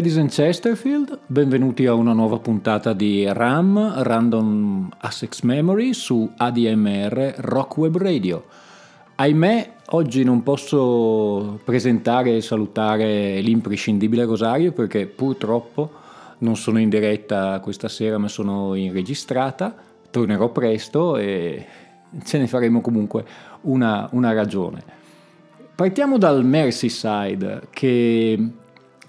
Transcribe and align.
Ladies 0.00 0.16
and 0.16 0.30
Chesterfield, 0.30 1.18
benvenuti 1.26 1.84
a 1.84 1.92
una 1.92 2.14
nuova 2.14 2.38
puntata 2.38 2.94
di 2.94 3.30
RAM, 3.30 4.02
Random 4.02 4.88
Access 4.98 5.42
Memory 5.42 5.92
su 5.92 6.26
ADMR 6.38 7.34
Rock 7.36 7.76
Web 7.76 7.98
Radio. 7.98 8.44
Ahimè, 9.16 9.72
oggi 9.88 10.24
non 10.24 10.42
posso 10.42 11.60
presentare 11.66 12.36
e 12.36 12.40
salutare 12.40 13.40
l'imprescindibile 13.42 14.24
Rosario 14.24 14.72
perché 14.72 15.04
purtroppo 15.04 15.90
non 16.38 16.56
sono 16.56 16.78
in 16.78 16.88
diretta 16.88 17.60
questa 17.60 17.88
sera 17.88 18.16
ma 18.16 18.28
sono 18.28 18.74
in 18.76 18.94
registrata, 18.94 19.74
tornerò 20.10 20.48
presto 20.48 21.18
e 21.18 21.66
ce 22.24 22.38
ne 22.38 22.46
faremo 22.46 22.80
comunque 22.80 23.22
una, 23.64 24.08
una 24.12 24.32
ragione. 24.32 24.82
Partiamo 25.74 26.16
dal 26.16 26.42
Merseyside 26.42 27.68
che 27.68 28.52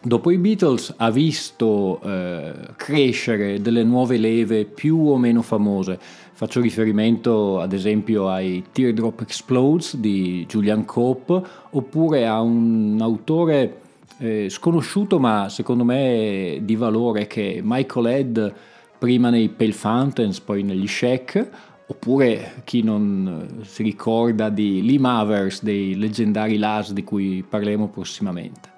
Dopo 0.04 0.32
i 0.32 0.40
Beatles 0.40 0.96
ha 0.98 1.12
visto 1.12 2.02
eh, 2.02 2.54
crescere 2.76 3.62
delle 3.62 3.84
nuove 3.84 4.18
leve 4.18 4.66
più 4.66 4.98
o 4.98 5.16
meno 5.16 5.44
famose. 5.44 6.00
Faccio 6.34 6.60
riferimento 6.60 7.60
ad 7.60 7.72
esempio 7.72 8.28
ai 8.28 8.64
Teardrop 8.72 9.22
Explodes 9.22 9.98
di 9.98 10.44
Julian 10.50 10.86
Cope 10.86 11.40
oppure 11.70 12.26
a 12.26 12.42
un 12.42 12.98
autore 13.00 13.78
eh, 14.18 14.50
sconosciuto 14.50 15.20
ma 15.20 15.50
secondo 15.50 15.84
me 15.84 16.62
di 16.64 16.76
valore 16.76 17.28
che 17.28 17.58
è 17.58 17.62
Michael 17.64 18.06
Head 18.08 18.54
prima 18.98 19.30
nei 19.30 19.50
Pale 19.50 19.72
Fountains, 19.72 20.40
poi 20.40 20.64
negli 20.64 20.88
Shack, 20.88 21.48
oppure 21.86 22.62
chi 22.64 22.82
non 22.82 23.60
si 23.66 23.84
ricorda 23.84 24.50
di 24.50 24.84
Lee 24.84 24.98
Mavers 24.98 25.62
dei 25.62 25.96
leggendari 25.96 26.58
Las 26.58 26.92
di 26.92 27.04
cui 27.04 27.46
parleremo 27.48 27.88
prossimamente. 27.88 28.71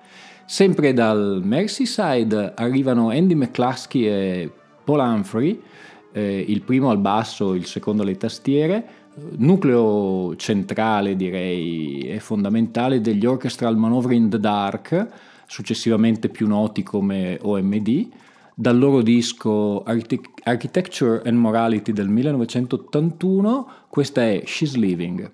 Sempre 0.53 0.93
dal 0.93 1.41
Merseyside 1.43 2.53
arrivano 2.55 3.09
Andy 3.09 3.33
McCluskey 3.33 4.05
e 4.05 4.51
Paul 4.83 4.99
Humphrey, 4.99 5.59
eh, 6.11 6.45
il 6.47 6.61
primo 6.61 6.91
al 6.91 6.99
basso, 6.99 7.55
il 7.55 7.65
secondo 7.65 8.03
alle 8.03 8.17
tastiere, 8.17 8.85
nucleo 9.37 10.35
centrale 10.35 11.15
direi 11.15 12.01
e 12.01 12.19
fondamentale 12.19 13.01
degli 13.01 13.25
Orchestral 13.25 13.75
Manoeuvre 13.77 14.13
in 14.13 14.29
the 14.29 14.39
Dark, 14.39 15.07
successivamente 15.47 16.29
più 16.29 16.45
noti 16.45 16.83
come 16.83 17.39
OMD, 17.41 18.09
dal 18.53 18.77
loro 18.77 19.01
disco 19.01 19.83
Architecture 19.83 21.23
and 21.25 21.35
Morality 21.39 21.93
del 21.93 22.09
1981, 22.09 23.67
questa 23.89 24.21
è 24.21 24.43
She's 24.45 24.75
Living. 24.75 25.31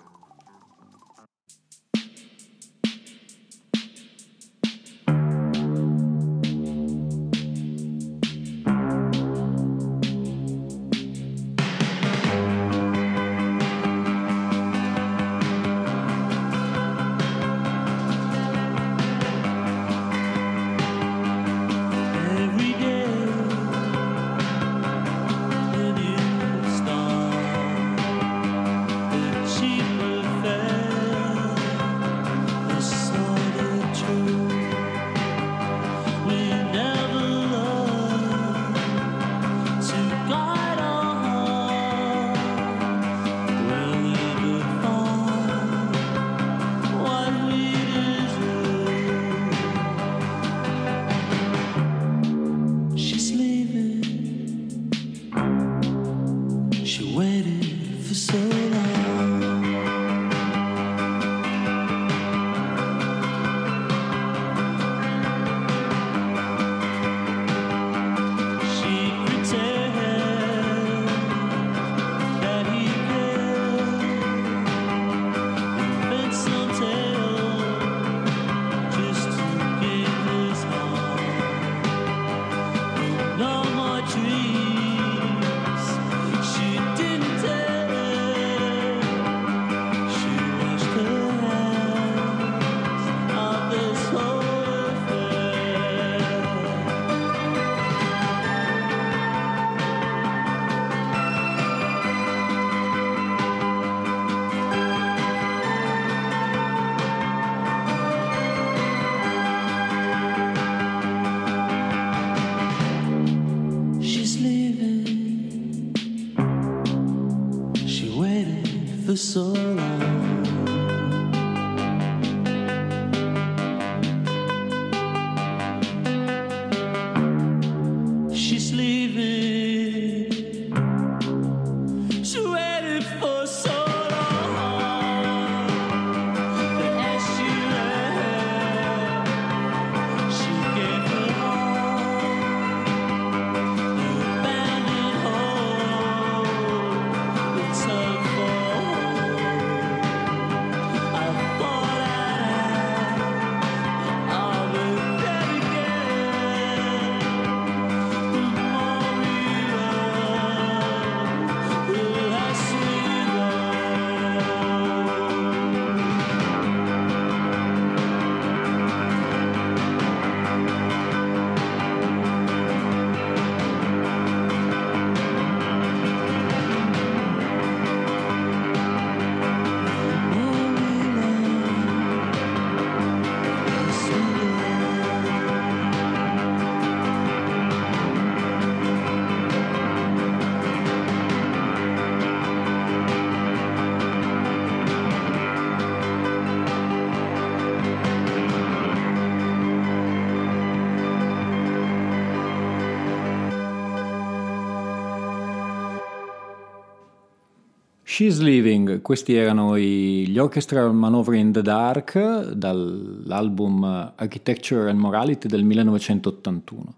She's 208.19 208.41
Living, 208.41 209.01
questi 209.01 209.33
erano 209.33 209.79
gli 209.79 210.37
Orchestral 210.37 210.93
Manoeuvre 210.93 211.37
in 211.37 211.53
the 211.53 211.61
Dark 211.61 212.51
dall'album 212.51 214.11
Architecture 214.13 214.89
and 214.89 214.99
Morality 214.99 215.47
del 215.47 215.63
1981. 215.63 216.95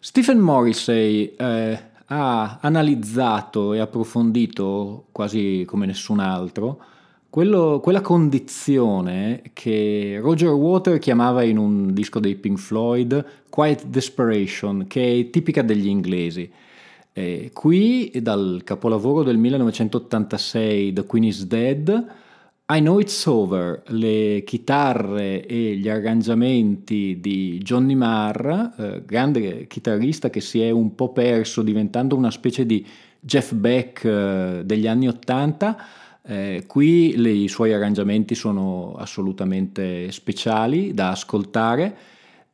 Stephen 0.00 0.40
Morrissey 0.40 1.36
eh, 1.36 1.80
ha 2.04 2.58
analizzato 2.60 3.74
e 3.74 3.78
approfondito 3.78 5.04
quasi 5.12 5.62
come 5.68 5.86
nessun 5.86 6.18
altro 6.18 6.82
quello, 7.30 7.78
quella 7.78 8.00
condizione 8.00 9.42
che 9.52 10.18
Roger 10.20 10.50
Water 10.50 10.98
chiamava 10.98 11.44
in 11.44 11.58
un 11.58 11.94
disco 11.94 12.18
dei 12.18 12.34
Pink 12.34 12.58
Floyd 12.58 13.24
Quiet 13.48 13.84
Desperation, 13.84 14.86
che 14.88 15.20
è 15.20 15.30
tipica 15.30 15.62
degli 15.62 15.86
inglesi. 15.86 16.50
Eh, 17.12 17.50
qui, 17.52 18.10
dal 18.22 18.60
capolavoro 18.64 19.22
del 19.22 19.36
1986 19.36 20.92
The 20.92 21.06
Queen 21.06 21.24
is 21.24 21.44
Dead, 21.46 22.06
I 22.72 22.78
Know 22.78 23.00
It's 23.00 23.26
Over, 23.26 23.82
le 23.88 24.44
chitarre 24.46 25.44
e 25.44 25.74
gli 25.74 25.88
arrangiamenti 25.88 27.18
di 27.18 27.58
Johnny 27.58 27.96
Marr, 27.96 28.46
eh, 28.78 29.02
grande 29.04 29.66
chitarrista 29.66 30.30
che 30.30 30.40
si 30.40 30.62
è 30.62 30.70
un 30.70 30.94
po' 30.94 31.12
perso 31.12 31.62
diventando 31.62 32.14
una 32.14 32.30
specie 32.30 32.64
di 32.64 32.86
Jeff 33.18 33.54
Beck 33.54 34.04
eh, 34.04 34.62
degli 34.64 34.86
anni 34.86 35.08
Ottanta. 35.08 35.76
Eh, 36.22 36.62
qui 36.68 37.16
le, 37.16 37.30
i 37.30 37.48
suoi 37.48 37.72
arrangiamenti 37.72 38.36
sono 38.36 38.94
assolutamente 38.96 40.12
speciali 40.12 40.94
da 40.94 41.10
ascoltare. 41.10 41.96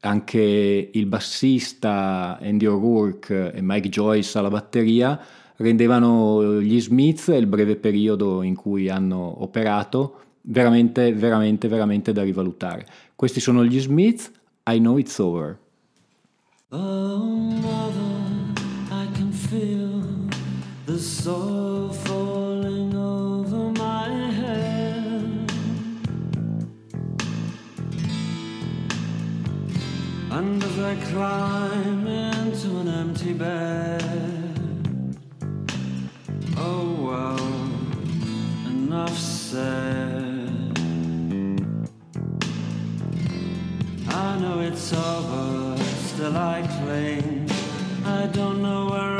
Anche 0.00 0.90
il 0.92 1.06
bassista 1.06 2.38
Andy 2.40 2.66
O'Rourke 2.66 3.52
e 3.52 3.60
Mike 3.60 3.88
Joyce 3.88 4.38
alla 4.38 4.50
batteria 4.50 5.18
rendevano 5.56 6.60
gli 6.60 6.80
Smith 6.80 7.28
e 7.28 7.36
il 7.38 7.46
breve 7.46 7.76
periodo 7.76 8.42
in 8.42 8.54
cui 8.54 8.88
hanno 8.88 9.42
operato 9.42 10.20
veramente, 10.42 11.12
veramente, 11.12 11.68
veramente 11.68 12.12
da 12.12 12.22
rivalutare. 12.22 12.86
Questi 13.14 13.40
sono 13.40 13.64
gli 13.64 13.80
Smith, 13.80 14.30
I 14.68 14.78
Know 14.78 14.98
It's 14.98 15.18
Over. 15.18 15.58
Oh, 16.70 17.24
mother, 17.24 18.52
I 18.90 19.08
can 19.14 19.30
feel 19.32 20.28
the 20.84 20.98
soul 20.98 21.90
And 30.38 30.62
as 30.62 30.78
I 30.78 30.94
climb 30.96 32.06
into 32.06 32.68
an 32.80 32.88
empty 32.88 33.32
bed. 33.32 35.16
Oh 36.58 36.86
well, 37.06 37.46
enough 38.66 39.16
said. 39.16 40.78
I 44.08 44.38
know 44.38 44.60
it's 44.60 44.92
over, 44.92 45.82
still 46.10 46.36
I 46.36 46.60
cling. 46.80 47.50
I 48.04 48.26
don't 48.26 48.60
know 48.60 48.90
where 48.90 49.15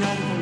shadow 0.00 0.39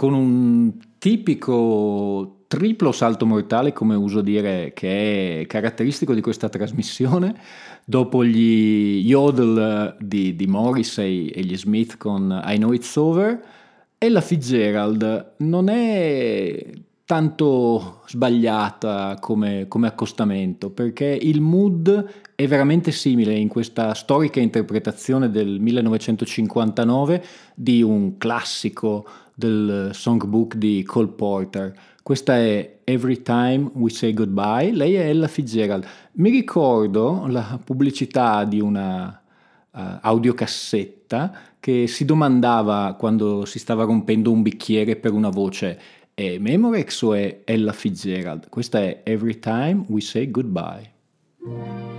con 0.00 0.14
un 0.14 0.78
tipico 0.96 2.44
triplo 2.48 2.90
salto 2.90 3.26
mortale, 3.26 3.74
come 3.74 3.94
uso 3.96 4.22
dire, 4.22 4.72
che 4.74 5.42
è 5.42 5.46
caratteristico 5.46 6.14
di 6.14 6.22
questa 6.22 6.48
trasmissione, 6.48 7.38
dopo 7.84 8.24
gli 8.24 9.02
yodel 9.04 9.96
di, 10.00 10.34
di 10.34 10.46
Morrissey 10.46 11.26
e 11.26 11.42
gli 11.42 11.54
Smith 11.54 11.98
con 11.98 12.42
I 12.46 12.56
Know 12.56 12.72
It's 12.72 12.96
Over, 12.96 13.44
Ella 13.98 14.22
Fitzgerald. 14.22 15.32
Non 15.40 15.68
è 15.68 16.64
tanto 17.04 18.00
sbagliata 18.06 19.18
come, 19.20 19.66
come, 19.68 19.88
accostamento, 19.88 20.70
perché 20.70 21.18
il 21.20 21.42
mood 21.42 22.06
è 22.34 22.46
veramente 22.46 22.90
simile 22.90 23.34
in 23.34 23.48
questa 23.48 23.92
storica 23.92 24.40
interpretazione 24.40 25.28
del 25.28 25.60
1959 25.60 27.22
di 27.54 27.82
un 27.82 28.16
classico 28.16 29.04
del 29.40 29.90
songbook 29.92 30.54
di 30.54 30.82
Cole 30.84 31.08
Porter. 31.08 31.72
Questa 32.02 32.36
è 32.36 32.80
Every 32.84 33.22
Time 33.22 33.70
We 33.74 33.90
Say 33.90 34.12
Goodbye, 34.12 34.72
lei 34.72 34.94
è 34.94 35.08
Ella 35.08 35.28
Fitzgerald. 35.28 35.86
Mi 36.12 36.30
ricordo 36.30 37.26
la 37.26 37.58
pubblicità 37.62 38.44
di 38.44 38.60
una 38.60 39.20
uh, 39.70 39.80
audiocassetta 40.00 41.32
che 41.58 41.86
si 41.86 42.04
domandava 42.04 42.94
quando 42.98 43.44
si 43.44 43.58
stava 43.58 43.84
rompendo 43.84 44.30
un 44.30 44.42
bicchiere 44.42 44.96
per 44.96 45.12
una 45.12 45.28
voce 45.28 45.78
è 46.14 46.38
Memorex 46.38 47.02
o 47.02 47.14
è 47.14 47.40
Ella 47.44 47.72
Fitzgerald? 47.72 48.48
Questa 48.48 48.78
è 48.78 49.00
Every 49.04 49.38
Time 49.38 49.84
We 49.88 50.00
Say 50.00 50.30
Goodbye. 50.30 51.89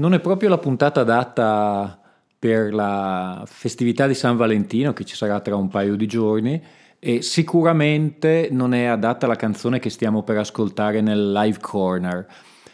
Non 0.00 0.14
è 0.14 0.20
proprio 0.20 0.48
la 0.48 0.56
puntata 0.56 1.00
adatta 1.00 2.00
per 2.38 2.72
la 2.72 3.42
festività 3.44 4.06
di 4.06 4.14
San 4.14 4.34
Valentino 4.34 4.94
che 4.94 5.04
ci 5.04 5.14
sarà 5.14 5.40
tra 5.40 5.56
un 5.56 5.68
paio 5.68 5.94
di 5.94 6.06
giorni 6.06 6.58
e 6.98 7.20
sicuramente 7.20 8.48
non 8.50 8.72
è 8.72 8.84
adatta 8.84 9.26
la 9.26 9.36
canzone 9.36 9.78
che 9.78 9.90
stiamo 9.90 10.22
per 10.22 10.38
ascoltare 10.38 11.02
nel 11.02 11.30
live 11.32 11.58
corner. 11.60 12.26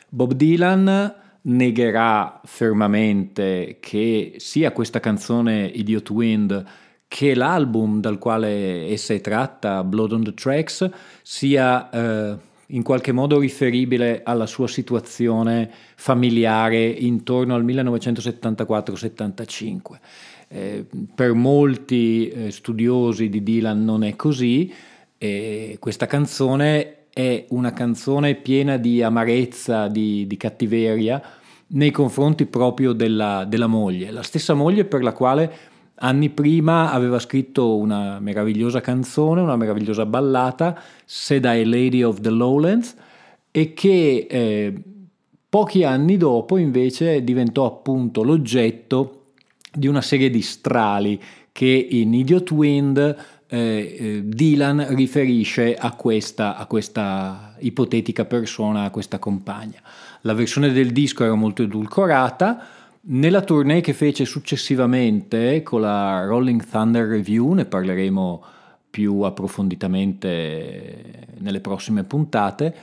Bob 0.08 0.34
Dylan 0.34 1.14
negherà 1.42 2.40
fermamente 2.44 3.78
che 3.80 4.34
sia 4.36 4.70
questa 4.70 5.00
canzone 5.00 5.64
Idiot 5.66 6.08
Wind 6.10 6.64
che 7.08 7.34
l'album 7.34 8.00
dal 8.00 8.18
quale 8.18 8.86
essa 8.86 9.14
è 9.14 9.20
tratta, 9.20 9.82
Blood 9.82 10.12
on 10.12 10.22
the 10.22 10.32
Tracks, 10.32 10.88
sia 11.22 11.90
eh, 11.90 12.36
in 12.68 12.82
qualche 12.82 13.12
modo 13.12 13.38
riferibile 13.38 14.22
alla 14.24 14.46
sua 14.46 14.68
situazione 14.68 15.70
familiare 15.94 16.84
intorno 16.84 17.54
al 17.54 17.64
1974-75. 17.64 19.78
Eh, 20.48 20.84
per 21.14 21.32
molti 21.32 22.28
eh, 22.28 22.50
studiosi 22.50 23.28
di 23.28 23.42
Dylan 23.42 23.84
non 23.84 24.04
è 24.04 24.16
così, 24.16 24.72
e 25.18 25.76
questa 25.78 26.06
canzone 26.06 26.94
è 27.12 27.46
una 27.48 27.72
canzone 27.72 28.34
piena 28.34 28.76
di 28.76 29.02
amarezza, 29.02 29.88
di, 29.88 30.26
di 30.26 30.36
cattiveria 30.36 31.22
nei 31.68 31.90
confronti 31.90 32.46
proprio 32.46 32.92
della, 32.92 33.44
della 33.44 33.66
moglie, 33.66 34.10
la 34.10 34.22
stessa 34.22 34.54
moglie 34.54 34.84
per 34.84 35.02
la 35.02 35.12
quale 35.12 35.52
anni 35.96 36.30
prima 36.30 36.92
aveva 36.92 37.18
scritto 37.18 37.76
una 37.76 38.20
meravigliosa 38.20 38.80
canzone, 38.80 39.40
una 39.40 39.56
meravigliosa 39.56 40.06
ballata, 40.06 40.80
Said 41.04 41.44
I 41.44 41.64
Lady 41.64 42.02
of 42.02 42.20
the 42.20 42.30
Lowlands, 42.30 42.94
e 43.50 43.72
che 43.72 44.26
eh, 44.28 44.74
pochi 45.48 45.84
anni 45.84 46.16
dopo 46.16 46.58
invece 46.58 47.24
diventò 47.24 47.64
appunto 47.64 48.22
l'oggetto 48.22 49.32
di 49.72 49.86
una 49.86 50.02
serie 50.02 50.30
di 50.30 50.42
strali 50.42 51.20
che 51.52 51.86
in 51.90 52.12
Idiot 52.12 52.50
Wind 52.50 53.16
eh, 53.48 53.96
eh, 53.98 54.22
Dylan 54.24 54.94
riferisce 54.94 55.74
a 55.74 55.94
questa, 55.94 56.56
a 56.56 56.66
questa 56.66 57.54
ipotetica 57.60 58.24
persona, 58.24 58.84
a 58.84 58.90
questa 58.90 59.18
compagna. 59.18 59.80
La 60.22 60.34
versione 60.34 60.72
del 60.72 60.92
disco 60.92 61.24
era 61.24 61.34
molto 61.34 61.62
edulcorata, 61.62 62.66
nella 63.08 63.42
tournée 63.42 63.80
che 63.80 63.92
fece 63.92 64.24
successivamente 64.24 65.62
con 65.62 65.82
la 65.82 66.24
Rolling 66.24 66.64
Thunder 66.64 67.06
Review, 67.06 67.52
ne 67.52 67.64
parleremo 67.64 68.42
più 68.90 69.20
approfonditamente 69.20 71.28
nelle 71.38 71.60
prossime 71.60 72.02
puntate, 72.04 72.74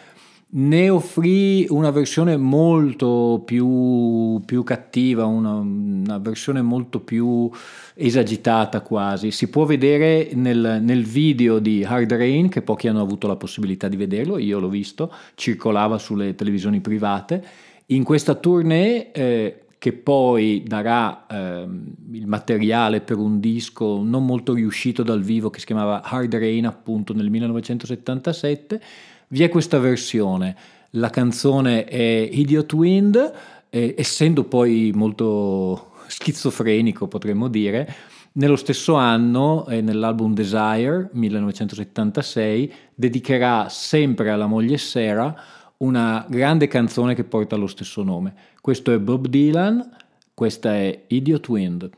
ne 0.55 0.89
offrì 0.89 1.65
una 1.69 1.89
versione 1.89 2.38
molto 2.38 3.41
più, 3.43 4.39
più 4.45 4.63
cattiva, 4.63 5.25
una, 5.25 5.55
una, 5.55 6.19
versione 6.19 6.62
molto 6.62 6.99
più 6.99 7.49
esagitata 7.95 8.81
quasi. 8.81 9.31
Si 9.31 9.49
può 9.49 9.65
vedere 9.65 10.29
nel, 10.36 10.79
nel, 10.83 11.03
video 11.03 11.57
di 11.57 11.83
Hard 11.83 12.13
Rain, 12.13 12.49
che 12.49 12.62
pochi 12.62 12.88
hanno 12.88 13.01
avuto 13.01 13.27
la 13.27 13.36
possibilità 13.36 13.88
di 13.88 13.97
vederlo, 13.97 14.38
io 14.38 14.59
l'ho 14.59 14.69
visto, 14.69 15.12
circolava 15.33 15.97
sulle 15.97 16.36
televisioni 16.36 16.81
private. 16.81 17.43
In 17.88 18.03
questa 18.03 18.36
tournée 18.36 19.12
eh, 19.12 19.62
che 19.83 19.91
poi 19.91 20.63
darà 20.65 21.25
ehm, 21.29 21.93
il 22.13 22.25
materiale 22.25 23.01
per 23.01 23.17
un 23.17 23.41
disco 23.41 24.01
non 24.01 24.25
molto 24.25 24.53
riuscito 24.53 25.03
dal 25.03 25.21
vivo 25.21 25.49
che 25.49 25.59
si 25.59 25.65
chiamava 25.65 26.01
Hard 26.01 26.33
Rain 26.35 26.65
appunto 26.65 27.13
nel 27.13 27.29
1977, 27.29 28.81
vi 29.27 29.43
è 29.43 29.49
questa 29.49 29.79
versione. 29.79 30.55
La 30.91 31.09
canzone 31.09 31.83
è 31.83 32.29
Idiot 32.31 32.71
Wind, 32.71 33.33
eh, 33.69 33.93
essendo 33.97 34.45
poi 34.45 34.93
molto 34.95 35.91
schizofrenico 36.07 37.09
potremmo 37.09 37.49
dire, 37.49 37.93
nello 38.35 38.55
stesso 38.55 38.93
anno, 38.93 39.67
eh, 39.67 39.81
nell'album 39.81 40.33
Desire 40.33 41.09
1976, 41.11 42.73
dedicherà 42.95 43.67
sempre 43.67 44.29
alla 44.29 44.47
moglie 44.47 44.77
Sarah 44.77 45.35
una 45.77 46.25
grande 46.29 46.67
canzone 46.67 47.15
che 47.15 47.23
porta 47.23 47.55
lo 47.55 47.67
stesso 47.67 48.03
nome. 48.03 48.33
Questo 48.62 48.91
è 48.91 48.99
Bob 48.99 49.27
Dylan, 49.27 49.89
questa 50.33 50.75
è 50.75 51.03
Idiot 51.07 51.47
Wind. 51.49 51.89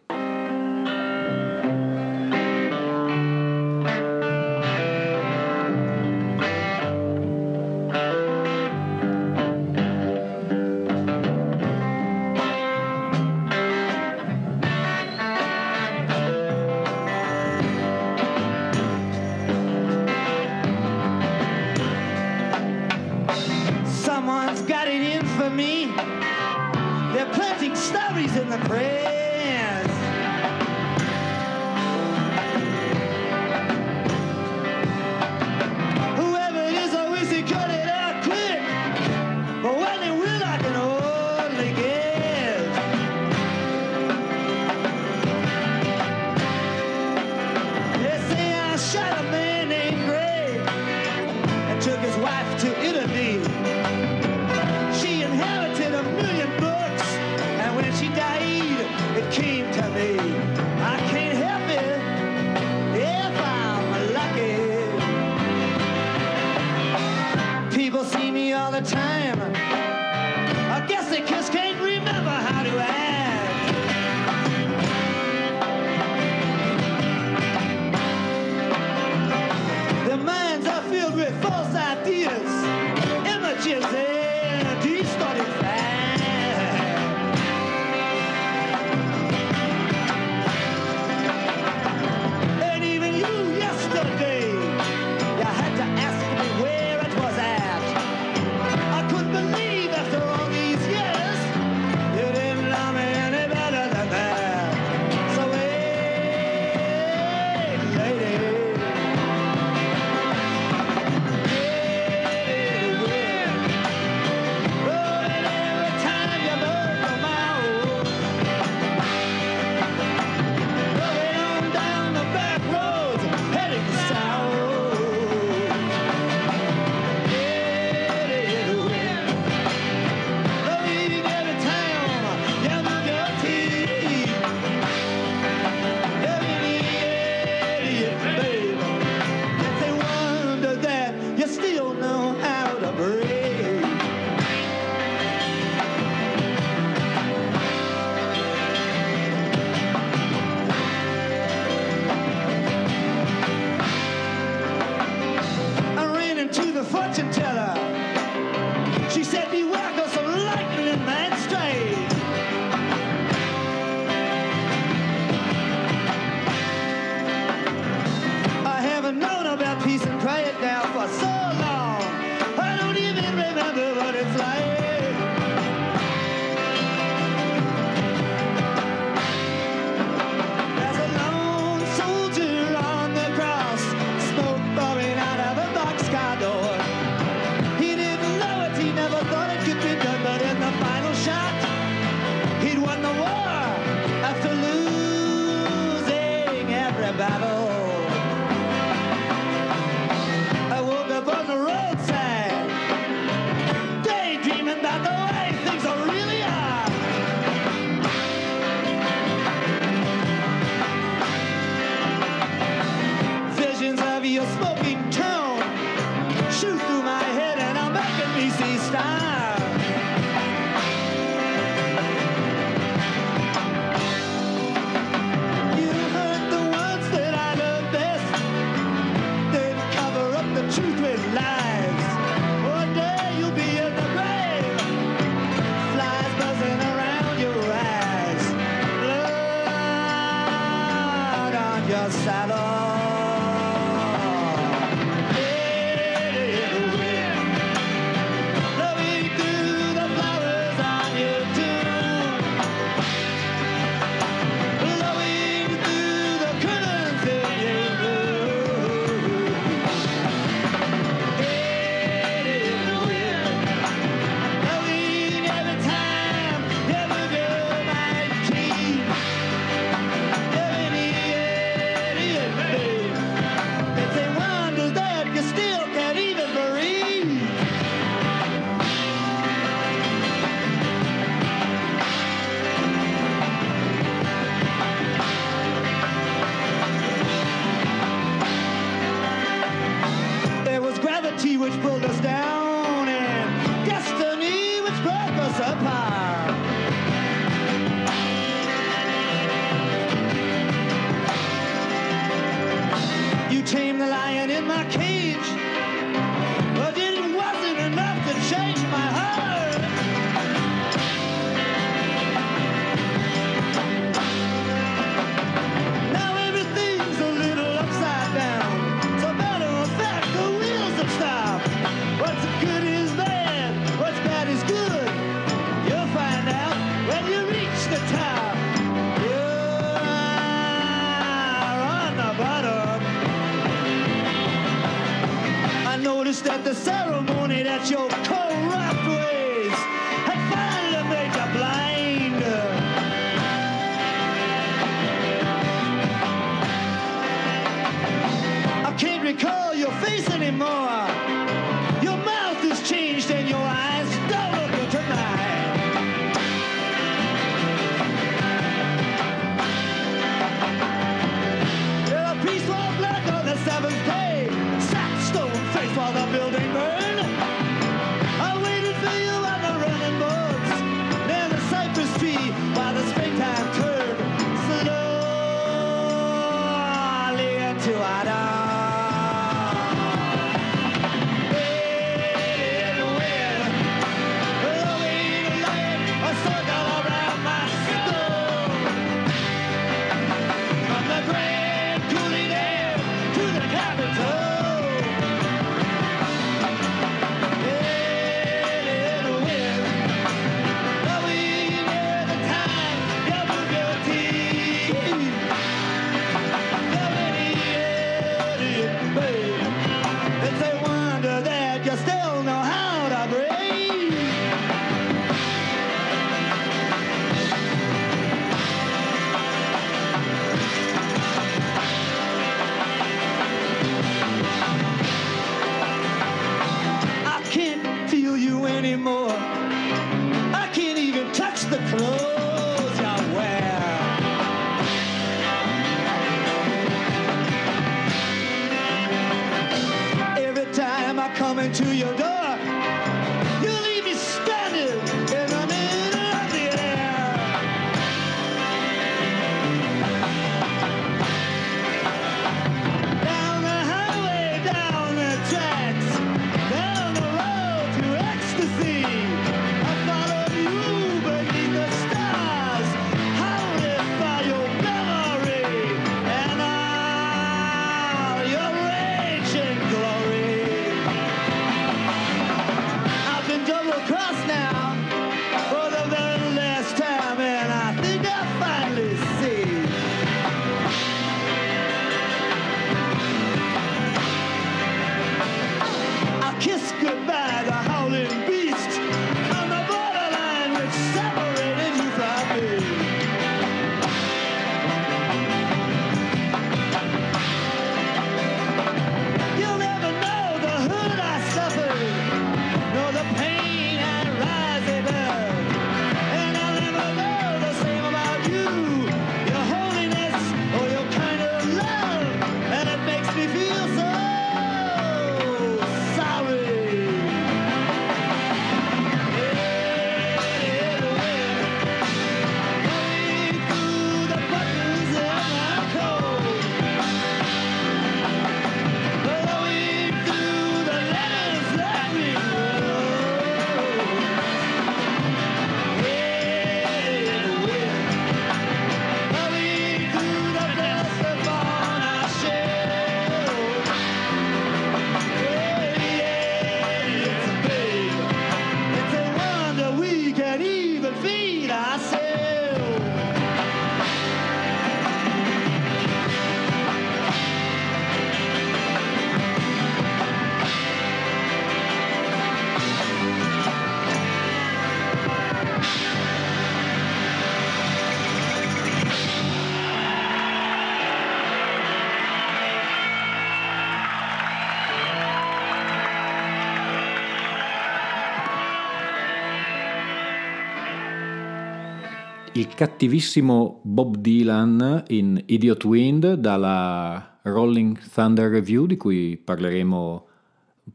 Il 582.66 582.74
cattivissimo 582.74 583.82
Bob 583.84 584.18
Dylan 584.18 585.04
in 585.10 585.40
Idiot 585.46 585.84
Wind 585.84 586.34
dalla 586.34 587.38
Rolling 587.44 587.96
Thunder 588.12 588.50
Review 588.50 588.88
di 588.88 588.98
cui 588.98 589.38
parleremo 589.38 590.28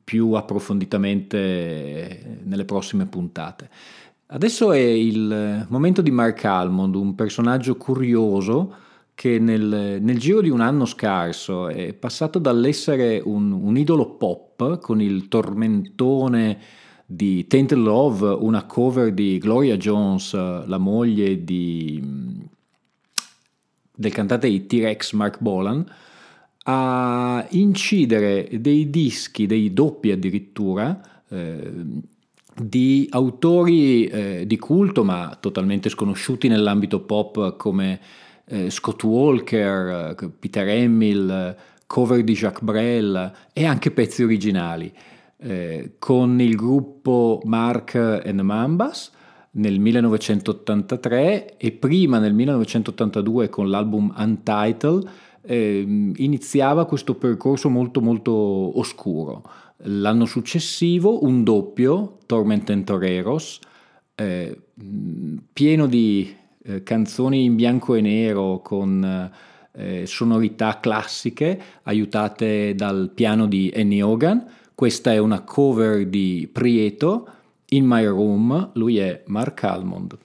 più 0.02 0.32
approfonditamente 0.32 2.40
nelle 2.42 2.64
prossime 2.64 3.06
puntate. 3.06 3.70
Adesso 4.26 4.72
è 4.72 4.80
il 4.80 5.64
momento 5.68 6.02
di 6.02 6.10
Mark 6.10 6.44
Almond, 6.44 6.96
un 6.96 7.14
personaggio 7.14 7.76
curioso 7.76 8.74
che 9.14 9.38
nel, 9.38 9.98
nel, 10.00 10.18
giro 10.18 10.40
di 10.40 10.50
un 10.50 10.60
anno 10.60 10.86
scarso 10.86 11.68
è 11.68 11.92
passato 11.92 12.40
dall'essere 12.40 13.22
un, 13.24 13.52
un 13.52 13.76
idolo 13.76 14.16
pop 14.16 14.80
con 14.80 15.00
il 15.00 15.28
tormentone 15.28 16.58
di 17.12 17.48
Tainted 17.48 17.76
Love, 17.76 18.28
una 18.38 18.66
cover 18.66 19.12
di 19.12 19.38
Gloria 19.38 19.76
Jones, 19.76 20.32
la 20.32 20.78
moglie 20.78 21.42
di, 21.42 22.00
del 23.92 24.12
cantante 24.12 24.48
di 24.48 24.64
T-Rex 24.64 25.14
Mark 25.14 25.40
Bolan, 25.40 25.84
a 26.62 27.44
incidere 27.50 28.48
dei 28.60 28.90
dischi, 28.90 29.46
dei 29.46 29.72
doppi 29.72 30.12
addirittura, 30.12 31.00
eh, 31.28 31.72
di 32.54 33.08
autori 33.10 34.04
eh, 34.04 34.44
di 34.46 34.58
culto 34.58 35.02
ma 35.02 35.36
totalmente 35.40 35.88
sconosciuti 35.88 36.46
nell'ambito 36.46 37.00
pop 37.00 37.56
come 37.56 37.98
eh, 38.44 38.70
Scott 38.70 39.02
Walker, 39.02 40.16
eh, 40.16 40.30
Peter 40.38 40.68
Hamill, 40.68 41.56
cover 41.88 42.22
di 42.22 42.34
Jacques 42.34 42.62
Brel 42.62 43.32
e 43.52 43.64
anche 43.64 43.90
pezzi 43.90 44.22
originali 44.22 44.92
eh, 45.40 45.94
con 45.98 46.40
il 46.40 46.54
gruppo 46.54 47.40
Mark 47.44 47.94
and 47.94 48.40
Mambas 48.40 49.10
nel 49.52 49.80
1983 49.80 51.56
e 51.56 51.72
prima 51.72 52.18
nel 52.18 52.34
1982 52.34 53.48
con 53.48 53.68
l'album 53.68 54.12
Untitled 54.16 55.08
eh, 55.42 56.12
iniziava 56.16 56.84
questo 56.84 57.14
percorso 57.14 57.68
molto 57.68 58.00
molto 58.00 58.32
oscuro. 58.78 59.42
L'anno 59.84 60.26
successivo 60.26 61.24
un 61.24 61.42
doppio, 61.42 62.18
Torment 62.26 62.68
and 62.70 62.84
Toreros, 62.84 63.58
eh, 64.14 64.60
pieno 65.52 65.86
di 65.86 66.36
eh, 66.62 66.82
canzoni 66.82 67.44
in 67.44 67.56
bianco 67.56 67.94
e 67.94 68.02
nero 68.02 68.60
con 68.60 69.30
eh, 69.72 70.06
sonorità 70.06 70.78
classiche 70.80 71.60
aiutate 71.84 72.74
dal 72.74 73.10
piano 73.14 73.46
di 73.46 73.72
Annie 73.74 74.02
Hogan 74.02 74.44
questa 74.80 75.12
è 75.12 75.18
una 75.18 75.42
cover 75.42 76.06
di 76.06 76.48
Prieto, 76.50 77.28
In 77.72 77.84
My 77.84 78.06
Room, 78.06 78.70
lui 78.72 78.96
è 78.96 79.24
Mark 79.26 79.62
Almond. 79.64 80.16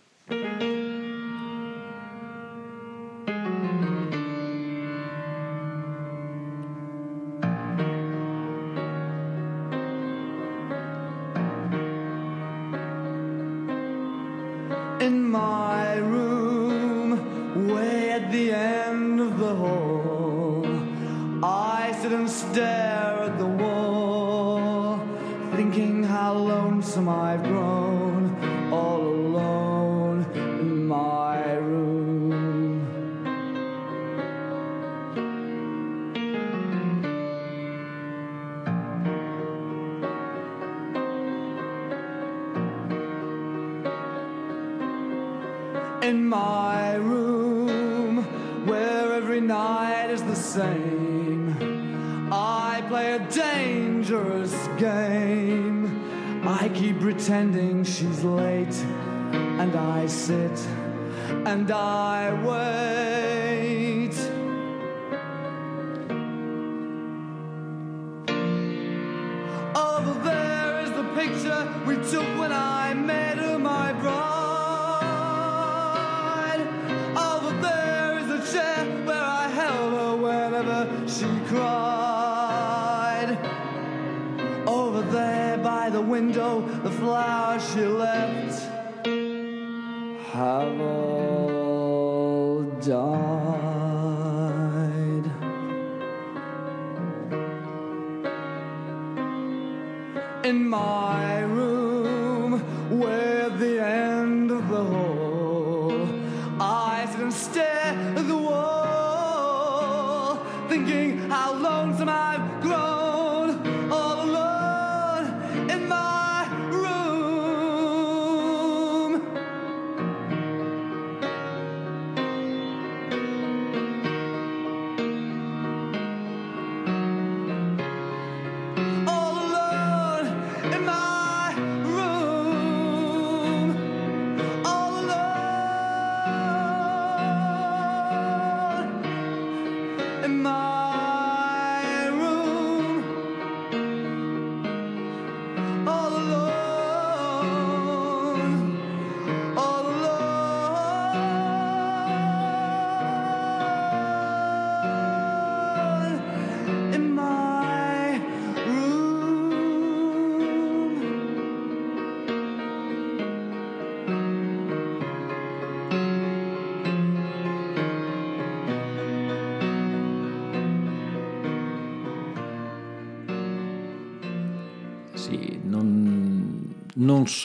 Non 101.47 103.34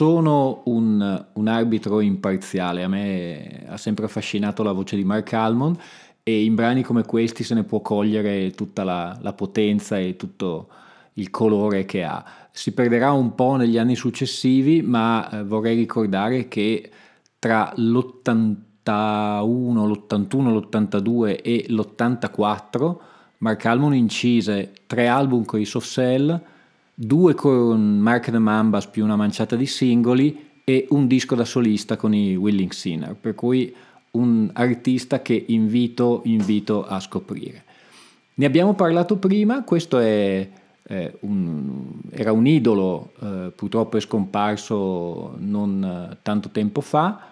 sono 0.01 0.63
un, 0.65 1.25
un, 1.33 1.47
arbitro 1.47 1.99
imparziale, 1.99 2.81
a 2.81 2.87
me 2.87 3.65
ha 3.67 3.77
sempre 3.77 4.05
affascinato 4.05 4.63
la 4.63 4.71
voce 4.71 4.95
di 4.95 5.03
Mark 5.03 5.31
Almond 5.31 5.77
e 6.23 6.43
in 6.43 6.55
brani 6.55 6.81
come 6.81 7.03
questi 7.03 7.43
se 7.43 7.53
ne 7.53 7.63
può 7.65 7.81
cogliere 7.81 8.49
tutta 8.49 8.83
la, 8.83 9.15
la 9.21 9.33
potenza 9.33 9.99
e 9.99 10.15
tutto 10.15 10.69
il 11.13 11.29
colore 11.29 11.85
che 11.85 12.03
ha. 12.03 12.25
Si 12.49 12.73
perderà 12.73 13.11
un 13.11 13.35
po' 13.35 13.57
negli 13.57 13.77
anni 13.77 13.93
successivi, 13.95 14.81
ma 14.81 15.29
eh, 15.29 15.43
vorrei 15.43 15.75
ricordare 15.75 16.47
che 16.47 16.89
tra 17.37 17.71
l'81, 17.75 18.63
l'81, 18.83 20.51
l'82 20.51 21.41
e 21.43 21.65
l'84 21.67 22.97
Mark 23.37 23.65
Almond 23.67 23.93
incise 23.93 24.73
tre 24.87 25.07
album 25.07 25.45
con 25.45 25.59
i 25.59 25.65
Soft 25.65 25.91
Cell, 25.91 26.41
due 26.93 27.33
con 27.33 27.99
Mark 27.99 28.29
the 28.29 28.39
Mambas 28.39 28.87
più 28.87 29.03
una 29.03 29.15
manciata 29.15 29.55
di 29.55 29.65
singoli 29.65 30.49
e 30.63 30.85
un 30.89 31.07
disco 31.07 31.35
da 31.35 31.45
solista 31.45 31.95
con 31.95 32.13
i 32.13 32.35
Willing 32.35 32.71
Sinner, 32.71 33.15
per 33.15 33.35
cui 33.35 33.73
un 34.11 34.49
artista 34.53 35.21
che 35.21 35.45
invito, 35.47 36.21
invito 36.25 36.85
a 36.85 36.99
scoprire. 36.99 37.63
Ne 38.35 38.45
abbiamo 38.45 38.73
parlato 38.73 39.17
prima, 39.17 39.63
questo 39.63 39.99
è, 39.99 40.47
è 40.83 41.13
un, 41.21 41.99
era 42.11 42.31
un 42.31 42.47
idolo, 42.47 43.11
eh, 43.21 43.51
purtroppo 43.55 43.97
è 43.97 43.99
scomparso 43.99 45.35
non 45.37 45.83
eh, 46.11 46.17
tanto 46.21 46.49
tempo 46.49 46.81
fa, 46.81 47.27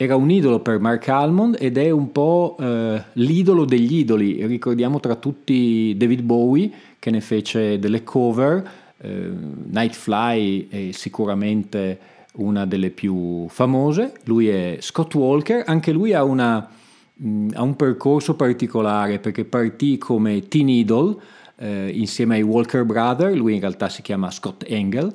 era 0.00 0.14
un 0.14 0.30
idolo 0.30 0.60
per 0.60 0.78
Mark 0.78 1.08
Almond 1.08 1.56
ed 1.58 1.76
è 1.76 1.90
un 1.90 2.12
po' 2.12 2.56
eh, 2.60 3.02
l'idolo 3.14 3.64
degli 3.64 3.96
idoli. 3.96 4.46
Ricordiamo 4.46 5.00
tra 5.00 5.16
tutti 5.16 5.92
David 5.96 6.22
Bowie 6.22 6.70
che 7.00 7.10
ne 7.10 7.20
fece 7.20 7.80
delle 7.80 8.04
cover, 8.04 8.70
eh, 9.00 9.30
Nightfly 9.70 10.68
è 10.68 10.90
sicuramente 10.92 11.98
una 12.34 12.66
delle 12.66 12.90
più 12.90 13.48
famose, 13.48 14.12
lui 14.24 14.48
è 14.48 14.78
Scott 14.80 15.14
Walker, 15.14 15.64
anche 15.66 15.92
lui 15.92 16.12
ha, 16.12 16.22
una, 16.22 16.68
mh, 17.14 17.48
ha 17.54 17.62
un 17.62 17.74
percorso 17.76 18.34
particolare 18.34 19.18
perché 19.18 19.44
partì 19.44 19.98
come 19.98 20.46
teen 20.48 20.68
idol 20.68 21.20
eh, 21.56 21.90
insieme 21.92 22.36
ai 22.36 22.42
Walker 22.42 22.84
Brother, 22.84 23.34
lui 23.34 23.54
in 23.54 23.60
realtà 23.60 23.88
si 23.88 24.02
chiama 24.02 24.30
Scott 24.30 24.64
Engel. 24.66 25.14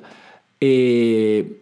E 0.58 1.58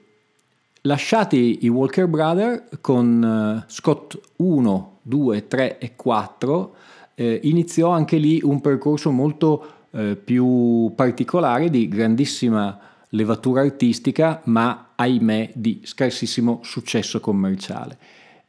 Lasciati 0.84 1.58
i 1.60 1.68
Walker 1.68 2.08
Brother 2.08 2.66
con 2.80 3.62
uh, 3.64 3.70
Scott 3.70 4.18
1, 4.36 4.98
2, 5.02 5.46
3 5.46 5.78
e 5.78 5.92
4, 5.94 6.74
eh, 7.14 7.40
iniziò 7.44 7.90
anche 7.90 8.16
lì 8.16 8.40
un 8.42 8.60
percorso 8.60 9.12
molto 9.12 9.66
eh, 9.92 10.16
più 10.16 10.92
particolare 10.94 11.70
di 11.70 11.88
grandissima 11.88 12.78
levatura 13.10 13.60
artistica, 13.60 14.40
ma 14.44 14.92
ahimè 14.96 15.52
di 15.54 15.80
scarsissimo 15.84 16.60
successo 16.62 17.20
commerciale. 17.20 17.98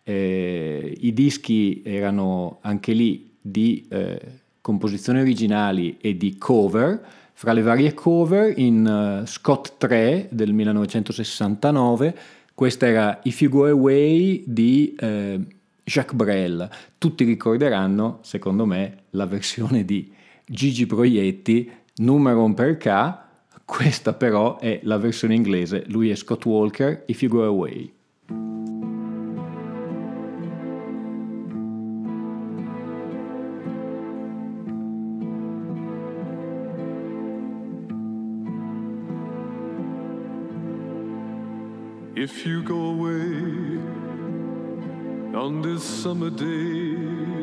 Eh, 0.04 0.98
I 1.02 1.14
dischi 1.14 1.82
erano 1.84 2.60
anche 2.62 2.94
lì 2.94 3.32
di 3.40 3.86
eh, 3.90 4.20
composizioni 4.62 5.20
originali 5.20 5.98
e 6.00 6.16
di 6.16 6.38
cover, 6.38 7.06
fra 7.34 7.52
le 7.52 7.62
varie 7.62 7.94
cover, 7.94 8.58
in 8.58 9.22
uh, 9.22 9.26
Scott 9.26 9.74
3 9.78 10.30
del 10.32 10.54
1969, 10.54 12.18
questa 12.54 12.88
era 12.88 13.20
If 13.24 13.42
You 13.42 13.52
Go 13.52 13.66
Away 13.66 14.44
di 14.46 14.96
uh, 15.02 15.44
Jacques 15.84 16.16
Brel. 16.16 16.70
Tutti 16.98 17.26
ricorderanno, 17.26 18.20
secondo 18.22 18.66
me, 18.66 19.00
la 19.10 19.26
versione 19.26 19.84
di 19.84 20.10
Gigi 20.46 20.86
Proietti, 20.86 21.72
numero 21.98 22.44
un 22.44 22.54
per 22.54 22.78
K. 22.78 23.22
Questa 23.66 24.14
però 24.14 24.60
è 24.60 24.80
la 24.84 24.98
versione 24.98 25.36
inglese. 25.36 25.86
Lui 25.88 26.10
è 26.10 26.16
Scott 26.16 26.46
Walker, 26.46 27.04
If 27.08 27.22
You 27.22 27.32
Go 27.32 27.44
Away. 27.44 27.94
If 42.16 42.46
you 42.46 42.64
go 42.64 42.76
away 42.76 43.82
on 45.36 45.62
this 45.62 45.84
summer 45.84 46.30
day, 46.30 46.96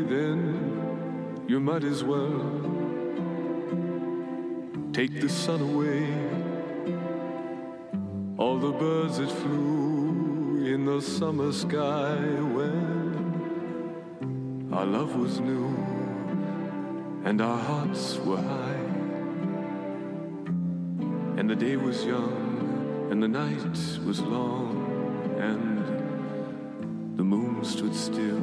then 0.08 1.44
you 1.46 1.60
might 1.60 1.84
as 1.84 2.02
well 2.02 2.79
take 4.92 5.20
the 5.20 5.28
sun 5.28 5.60
away. 5.60 6.06
All 8.36 8.58
the 8.58 8.72
birds 8.72 9.18
that 9.18 9.30
flew 9.30 10.64
in 10.66 10.84
the 10.84 11.00
summer 11.00 11.52
sky 11.52 12.16
when 12.56 13.08
our 14.72 14.84
love 14.86 15.14
was 15.14 15.38
new 15.38 15.68
and 17.24 17.40
our 17.40 17.58
hearts 17.58 18.18
were 18.18 18.42
high, 18.42 18.84
and 21.38 21.48
the 21.48 21.54
day 21.54 21.76
was 21.76 22.04
young 22.04 23.08
and 23.10 23.22
the 23.22 23.28
night 23.28 23.64
was 24.06 24.20
long, 24.20 24.86
and 25.38 27.16
the 27.16 27.24
moon 27.24 27.64
stood 27.64 27.94
still 27.94 28.40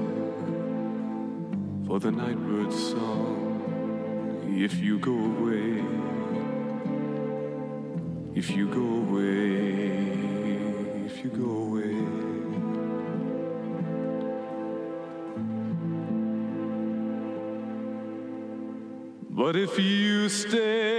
for 1.87 1.99
the 1.99 2.11
nightbird's 2.11 2.91
song. 2.91 3.45
If 4.49 4.79
you 4.79 4.99
go 4.99 5.13
away, 5.13 5.83
if 8.37 8.51
you 8.51 8.67
go 8.67 8.87
away, 9.03 9.87
if 11.07 11.23
you 11.23 11.29
go 11.31 11.51
away. 11.65 11.95
But 19.31 19.55
if 19.55 19.79
you 19.79 20.29
stay, 20.29 20.96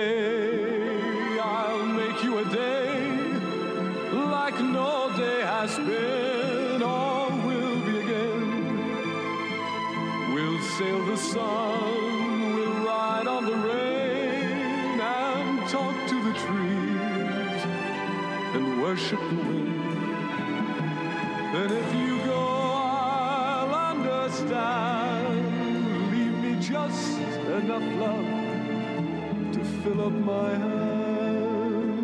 up 30.09 30.14
my 30.14 30.50
hand. 30.50 31.98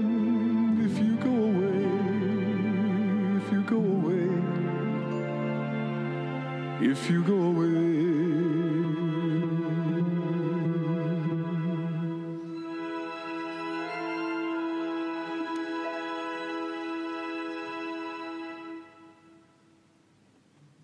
If 0.86 0.94
you 0.98 1.14
go 1.16 1.34
away, 1.50 1.84
if 3.38 3.46
you 3.52 3.62
go 3.74 3.80
away, 3.98 4.28
if 6.90 7.00
you 7.10 7.20
go 7.24 7.38
away. 7.52 7.84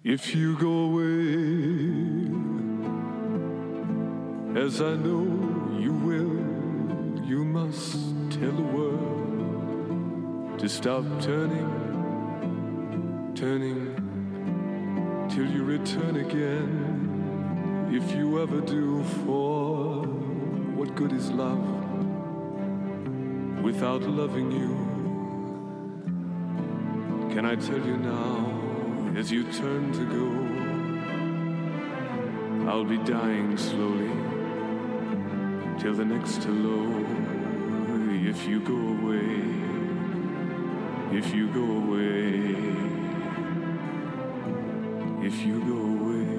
If 0.03 0.35
you 0.35 0.57
go 0.57 0.73
away, 0.89 1.21
as 4.65 4.81
I 4.81 4.97
know 4.97 5.30
must 7.71 7.95
tell 8.31 8.51
the 8.51 8.69
world 8.77 10.59
to 10.59 10.69
stop 10.69 11.05
turning, 11.21 11.71
turning 13.37 13.95
till 15.31 15.49
you 15.49 15.63
return 15.63 16.17
again. 16.17 17.89
If 17.93 18.13
you 18.17 18.43
ever 18.43 18.61
do, 18.61 19.05
for 19.25 20.03
what 20.75 20.97
good 20.97 21.13
is 21.13 21.31
love 21.31 21.65
without 23.63 24.03
loving 24.03 24.51
you? 24.51 24.75
Can 27.33 27.47
I 27.47 27.55
tell 27.55 27.79
you 27.79 27.97
now, 27.99 29.15
as 29.17 29.31
you 29.31 29.45
turn 29.45 29.93
to 29.93 30.05
go, 30.17 30.27
I'll 32.69 32.85
be 32.85 32.99
dying 32.99 33.57
slowly 33.57 34.11
till 35.79 35.95
the 35.95 36.05
next 36.05 36.43
hello. 36.43 37.10
If 38.33 38.47
you 38.47 38.61
go 38.61 38.77
away, 38.97 39.43
if 41.19 41.35
you 41.35 41.49
go 41.49 41.67
away, 41.83 42.55
if 45.27 45.45
you 45.45 45.57
go 45.73 45.81
away. 45.97 46.31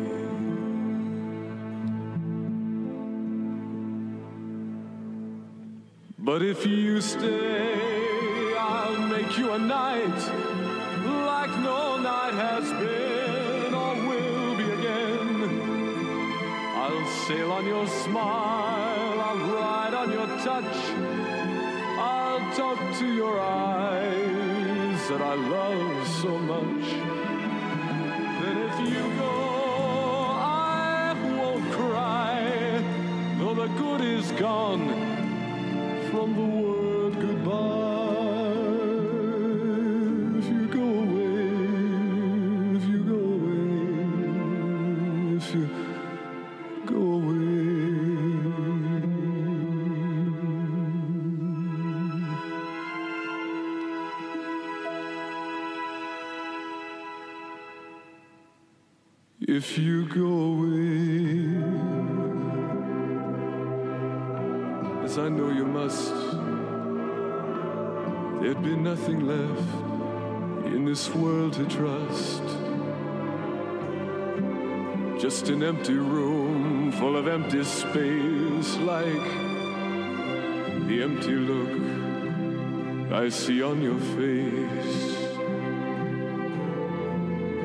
But 6.18 6.42
if 6.42 6.66
you 6.66 7.02
stay, 7.02 8.54
I'll 8.58 8.98
make 9.10 9.38
you 9.38 9.52
a 9.52 9.60
night 9.60 10.20
like 11.26 11.54
no 11.60 11.98
night 11.98 12.34
has 12.36 12.72
been 12.82 13.74
or 13.74 13.96
will 14.08 14.56
be 14.56 14.64
again. 14.80 15.62
I'll 16.74 17.06
sail 17.28 17.52
on 17.52 17.66
your 17.66 17.86
smile, 17.88 19.20
I'll 19.20 19.38
ride 19.60 19.94
on 19.94 20.10
your 20.14 20.28
touch, 20.40 21.21
I'll 22.52 22.76
talk 22.76 23.00
to 23.00 23.14
your 23.14 23.40
eyes 23.40 25.08
that 25.08 25.22
I 25.22 25.36
love 25.36 26.08
so 26.08 26.38
much. 26.38 26.84
Then 28.42 28.58
if 28.58 28.94
you 28.94 29.16
go, 29.18 30.36
I 30.38 31.16
won't 31.38 31.72
cry, 31.72 32.84
though 33.38 33.54
the 33.54 33.68
good 33.68 34.02
is 34.02 34.30
gone 34.34 35.11
if 59.64 59.78
you 59.78 60.08
go 60.08 60.32
away. 60.54 61.38
As 65.06 65.20
I 65.20 65.30
know 65.30 65.50
you 65.52 65.68
must, 65.68 66.12
there'd 68.42 68.64
be 68.64 68.76
nothing 68.76 69.20
left 69.28 69.72
in 70.74 70.84
this 70.84 71.14
world 71.14 71.54
to 71.54 71.66
trust. 71.68 72.42
Just 75.22 75.50
an 75.50 75.62
empty 75.62 75.94
room 75.94 76.92
full 76.94 77.16
of 77.16 77.28
empty 77.28 77.64
space, 77.64 78.72
like 78.78 79.28
the 80.88 81.04
empty 81.04 81.36
look 81.52 83.14
I 83.14 83.30
see 83.30 83.62
on 83.62 83.80
your 83.80 84.00
face. 84.18 85.02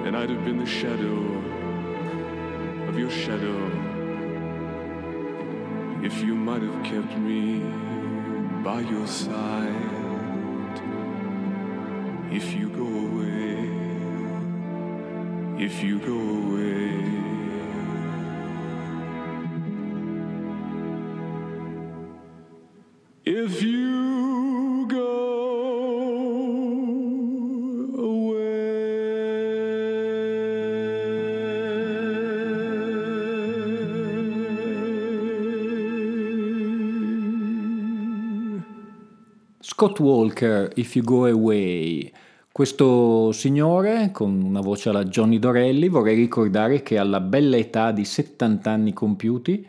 And 0.05 0.15
I'd 0.15 0.29
have 0.29 0.45
been 0.45 0.59
the 0.59 0.67
shadow 0.67 1.47
of 2.89 2.99
your 2.99 3.11
shadow 3.11 3.59
if 6.03 6.23
you 6.23 6.35
might 6.35 6.63
have 6.63 6.85
kept 6.85 7.19
me 7.19 7.61
by 8.63 8.81
your 8.81 9.07
side. 9.07 9.75
If 12.31 12.53
you 12.55 12.69
go 12.69 12.87
away, 13.07 13.57
if 15.65 15.83
you 15.83 15.99
go 15.99 16.19
away. 16.41 16.67
If 23.25 23.63
you 23.63 23.76
Scott 39.79 39.99
Walker, 39.99 40.73
If 40.77 40.95
You 40.95 41.05
Go 41.05 41.27
Away. 41.27 42.11
Questo 42.51 43.31
signore, 43.33 44.11
con 44.11 44.41
una 44.41 44.63
voce 44.63 44.89
alla 44.89 45.05
Johnny 45.05 45.39
Dorelli, 45.39 45.89
vorrei 45.89 46.17
ricordare 46.17 46.81
che 46.81 46.97
alla 46.97 47.21
bella 47.21 47.59
età 47.59 47.93
di 47.93 48.07
70 48.07 48.71
anni 48.71 48.95
compiuti 48.95 49.67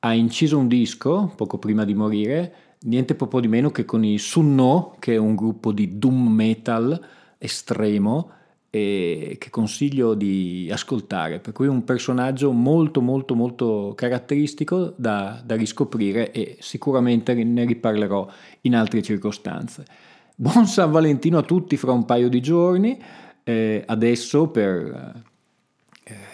ha 0.00 0.12
inciso 0.12 0.58
un 0.58 0.66
disco, 0.66 1.32
poco 1.36 1.58
prima 1.58 1.84
di 1.84 1.94
morire, 1.94 2.54
niente 2.80 3.14
proprio 3.14 3.38
di 3.38 3.46
meno 3.46 3.70
che 3.70 3.84
con 3.84 4.04
i 4.04 4.18
Sunno, 4.18 4.96
che 4.98 5.12
è 5.14 5.18
un 5.18 5.36
gruppo 5.36 5.70
di 5.70 6.00
doom 6.00 6.26
metal 6.26 7.00
estremo, 7.38 8.30
e 8.74 9.36
che 9.38 9.50
consiglio 9.50 10.14
di 10.14 10.68
ascoltare, 10.72 11.38
per 11.38 11.52
cui 11.52 11.66
è 11.66 11.68
un 11.68 11.84
personaggio 11.84 12.50
molto 12.50 13.00
molto 13.00 13.36
molto 13.36 13.92
caratteristico 13.94 14.94
da, 14.96 15.40
da 15.44 15.54
riscoprire 15.54 16.32
e 16.32 16.56
sicuramente 16.58 17.34
ne 17.34 17.64
riparlerò 17.66 18.28
in 18.62 18.74
altre 18.74 19.00
circostanze. 19.00 19.84
Buon 20.34 20.66
San 20.66 20.90
Valentino 20.90 21.38
a 21.38 21.42
tutti 21.42 21.76
fra 21.76 21.92
un 21.92 22.04
paio 22.04 22.28
di 22.28 22.40
giorni, 22.40 23.00
eh, 23.44 23.84
adesso 23.86 24.48
per 24.48 25.14
eh, 25.14 25.33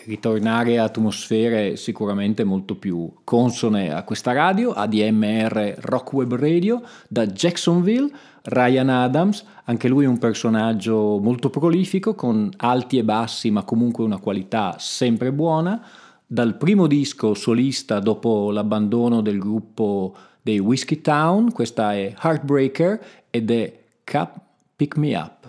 ritornare 0.05 0.79
a 0.79 0.85
atmosfere 0.85 1.77
sicuramente 1.77 2.43
molto 2.43 2.75
più 2.75 3.13
consone 3.23 3.93
a 3.93 4.03
questa 4.03 4.33
radio, 4.33 4.73
ADMR 4.73 5.77
Rock 5.79 6.13
Web 6.13 6.35
Radio 6.35 6.83
da 7.09 7.27
Jacksonville, 7.27 8.11
Ryan 8.43 8.89
Adams, 8.89 9.45
anche 9.65 9.87
lui 9.89 10.07
un 10.07 10.19
personaggio 10.19 11.19
molto 11.21 11.51
prolifico 11.51 12.15
con 12.15 12.51
alti 12.57 12.99
e 12.99 13.05
bassi 13.05 13.51
ma 13.51 13.63
comunque 13.63 14.03
una 14.03 14.19
qualità 14.19 14.75
sempre 14.79 15.33
buona. 15.33 15.81
Dal 16.27 16.57
primo 16.57 16.87
disco 16.87 17.35
solista 17.35 18.01
dopo 18.01 18.51
l'abbandono 18.51 19.21
del 19.21 19.39
gruppo 19.39 20.17
dei 20.43 20.59
Whiskey 20.59 21.01
Town, 21.01 21.53
questa 21.53 21.95
è 21.95 22.15
Heartbreaker 22.21 23.05
ed 23.31 23.51
è 23.51 23.79
Cap 24.03 24.41
Pick 24.75 24.97
Me 24.97 25.15
Up. 25.17 25.40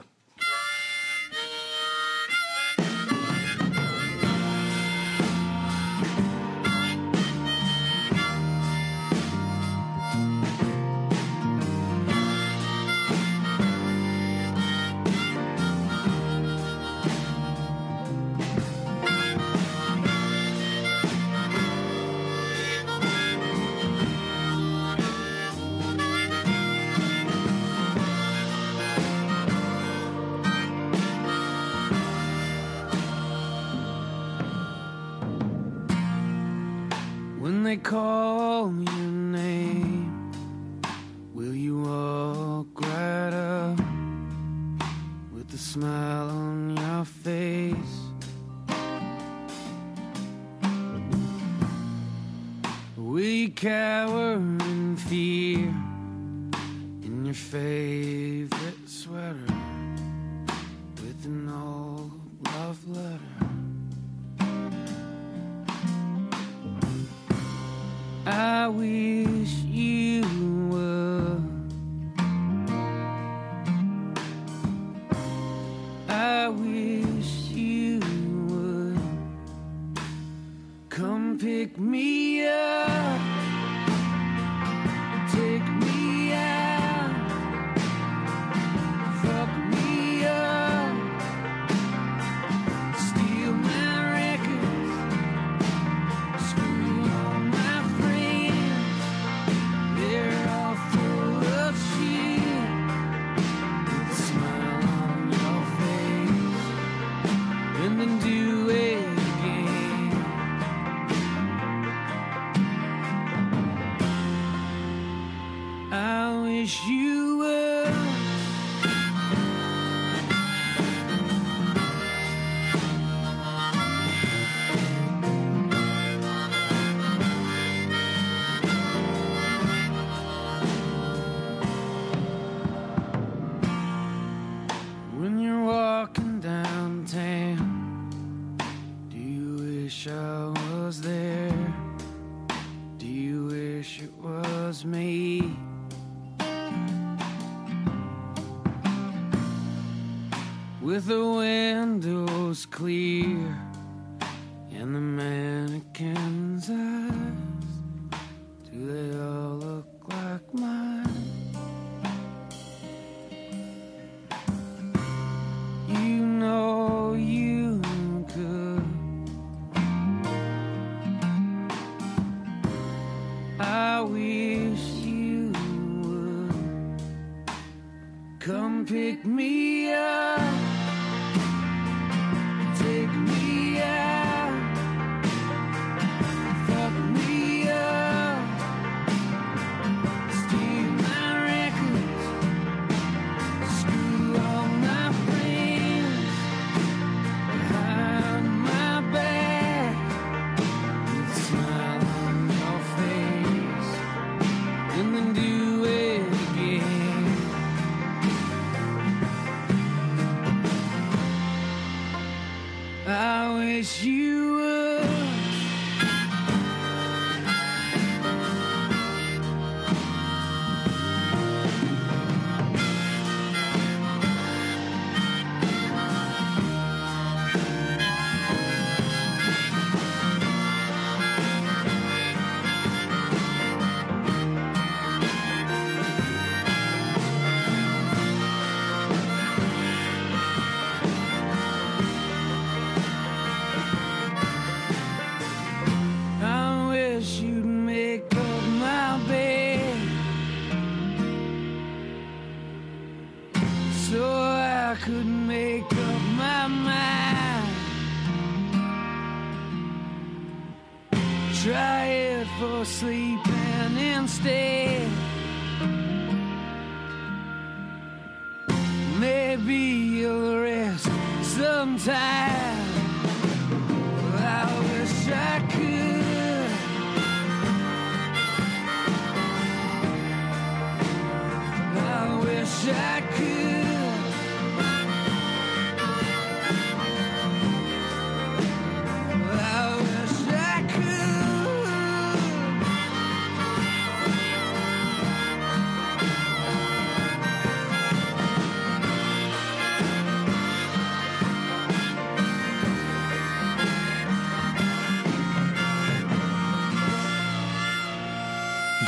sleep. 263.01 263.60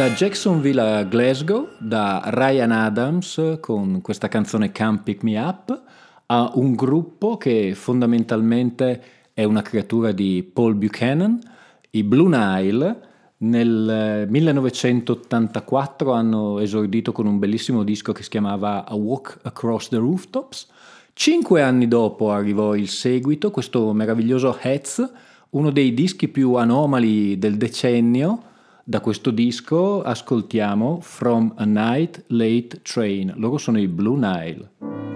Da 0.03 0.09
Jacksonville 0.09 0.81
a 0.81 1.03
Glasgow, 1.03 1.69
da 1.77 2.23
Ryan 2.25 2.71
Adams 2.71 3.57
con 3.61 4.01
questa 4.01 4.27
canzone 4.27 4.73
Come 4.73 4.99
Pick 5.01 5.23
Me 5.23 5.39
Up, 5.39 5.81
a 6.25 6.51
un 6.55 6.73
gruppo 6.73 7.37
che 7.37 7.73
fondamentalmente 7.73 9.01
è 9.33 9.45
una 9.45 9.61
creatura 9.61 10.11
di 10.11 10.43
Paul 10.43 10.75
Buchanan, 10.75 11.39
i 11.91 12.03
Blue 12.03 12.27
Nile. 12.27 12.99
Nel 13.37 14.25
eh, 14.27 14.29
1984 14.29 16.11
hanno 16.11 16.59
esordito 16.59 17.13
con 17.13 17.25
un 17.25 17.39
bellissimo 17.39 17.83
disco 17.83 18.11
che 18.11 18.23
si 18.23 18.29
chiamava 18.29 18.85
A 18.85 18.95
Walk 18.95 19.39
Across 19.43 19.87
the 19.87 19.97
Rooftops. 19.99 20.67
Cinque 21.13 21.61
anni 21.61 21.87
dopo 21.87 22.29
arrivò 22.33 22.75
il 22.75 22.89
seguito, 22.89 23.51
questo 23.51 23.93
meraviglioso 23.93 24.59
Heads, 24.61 25.11
uno 25.51 25.71
dei 25.71 25.93
dischi 25.93 26.27
più 26.27 26.55
anomali 26.55 27.39
del 27.39 27.55
decennio. 27.55 28.51
Da 28.85 28.99
questo 28.99 29.31
disco 29.31 30.01
ascoltiamo 30.01 30.99
From 30.99 31.53
a 31.55 31.63
Night 31.63 32.25
Late 32.27 32.81
Train. 32.81 33.33
Loro 33.37 33.57
sono 33.57 33.79
i 33.79 33.87
Blue 33.87 34.17
Nile. 34.17 35.12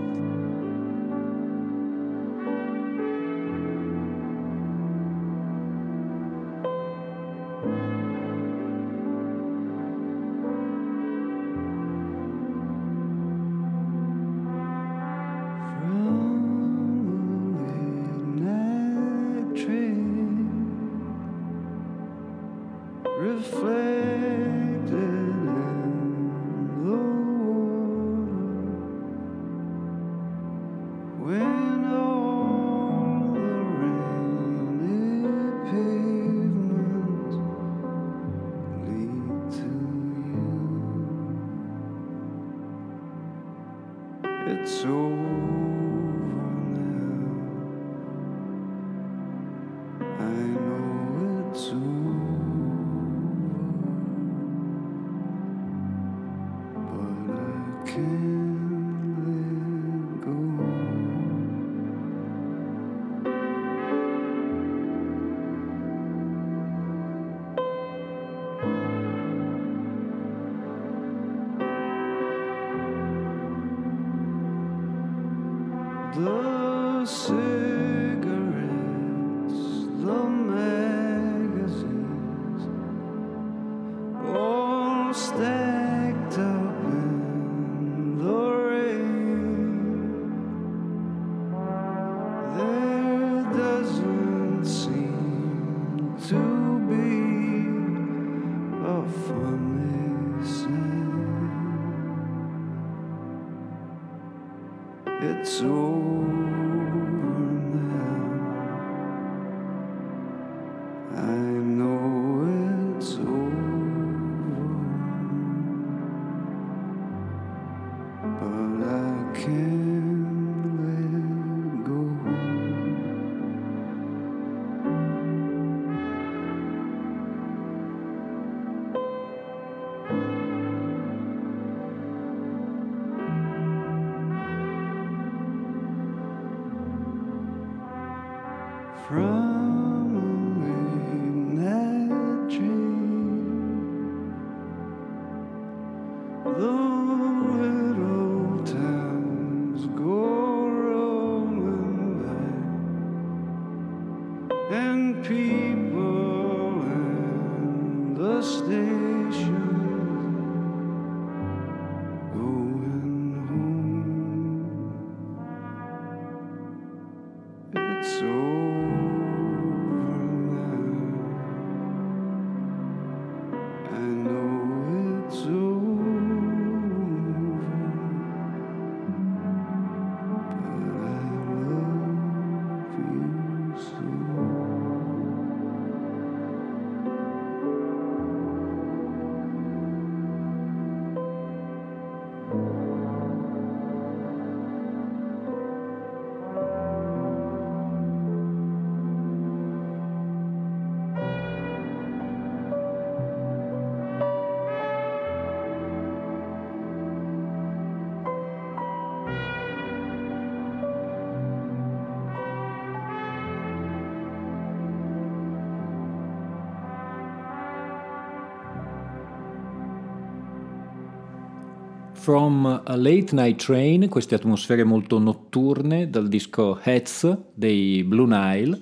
From 222.28 222.66
a 222.66 222.98
Late 222.98 223.34
Night 223.34 223.64
Train, 223.64 224.10
queste 224.10 224.36
atmosfere 224.36 224.84
molto 224.84 225.18
notturne 225.18 226.10
dal 226.10 226.28
disco 226.28 226.78
Heads 226.84 227.38
dei 227.54 228.04
Blue 228.04 228.28
Nile. 228.28 228.78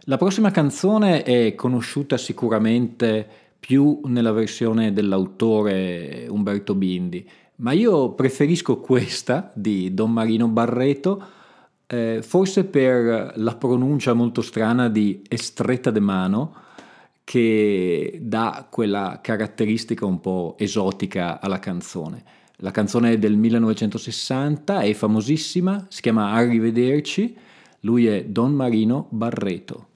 La 0.00 0.18
prossima 0.18 0.50
canzone 0.50 1.22
è 1.22 1.54
conosciuta 1.54 2.18
sicuramente 2.18 3.26
più 3.58 4.02
nella 4.04 4.32
versione 4.32 4.92
dell'autore 4.92 6.26
Umberto 6.28 6.74
Bindi, 6.74 7.26
ma 7.56 7.72
io 7.72 8.12
preferisco 8.12 8.76
questa 8.80 9.50
di 9.54 9.94
Don 9.94 10.12
Marino 10.12 10.48
Barreto, 10.48 11.24
eh, 11.86 12.18
forse 12.20 12.64
per 12.64 13.32
la 13.36 13.54
pronuncia 13.56 14.12
molto 14.12 14.42
strana 14.42 14.90
di 14.90 15.22
Estretta 15.26 15.90
de 15.90 16.00
Mano, 16.00 16.54
che 17.24 18.18
dà 18.20 18.66
quella 18.68 19.20
caratteristica 19.22 20.04
un 20.04 20.20
po' 20.20 20.54
esotica 20.58 21.40
alla 21.40 21.58
canzone. 21.58 22.42
La 22.58 22.70
canzone 22.70 23.12
è 23.12 23.18
del 23.18 23.36
1960, 23.36 24.80
è 24.80 24.92
famosissima, 24.94 25.86
si 25.88 26.00
chiama 26.00 26.32
Arrivederci, 26.32 27.36
lui 27.80 28.06
è 28.06 28.24
Don 28.24 28.52
Marino 28.52 29.08
Barreto. 29.10 29.88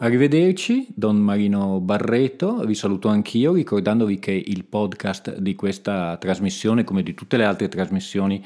Arrivederci, 0.00 0.86
Don 0.94 1.16
Marino 1.16 1.80
Barreto, 1.80 2.58
vi 2.58 2.76
saluto 2.76 3.08
anch'io 3.08 3.54
ricordandovi 3.54 4.20
che 4.20 4.30
il 4.30 4.64
podcast 4.64 5.38
di 5.38 5.56
questa 5.56 6.16
trasmissione, 6.18 6.84
come 6.84 7.02
di 7.02 7.14
tutte 7.14 7.36
le 7.36 7.44
altre 7.44 7.66
trasmissioni 7.66 8.44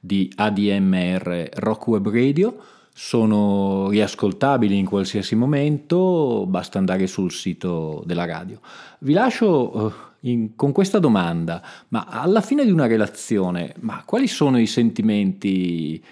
di 0.00 0.32
ADMR 0.34 1.50
Rock 1.56 1.88
Web 1.88 2.08
Radio, 2.08 2.56
sono 2.94 3.90
riascoltabili 3.90 4.78
in 4.78 4.86
qualsiasi 4.86 5.34
momento, 5.34 6.46
basta 6.48 6.78
andare 6.78 7.06
sul 7.06 7.30
sito 7.32 8.02
della 8.06 8.24
radio. 8.24 8.60
Vi 9.00 9.12
lascio 9.12 9.88
eh, 9.88 9.92
in- 10.30 10.56
con 10.56 10.72
questa 10.72 11.00
domanda, 11.00 11.62
ma 11.88 12.06
alla 12.08 12.40
fine 12.40 12.64
di 12.64 12.70
una 12.70 12.86
relazione, 12.86 13.74
quali 14.06 14.26
sono 14.26 14.58
i 14.58 14.66
sentimenti 14.66 16.02